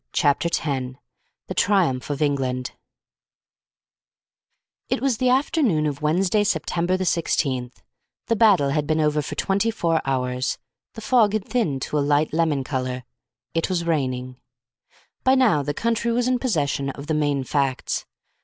[0.13, 0.97] Chapter 10
[1.45, 2.71] THE TRIUMPH OF ENGLAND
[4.89, 7.83] It was the afternoon of Wednesday, September the Sixteenth.
[8.25, 10.57] The battle had been over for twenty four hours.
[10.95, 13.03] The fog had thinned to a light lemon colour.
[13.53, 14.39] It was raining.
[15.23, 18.07] By now the country was in possession of the main facts.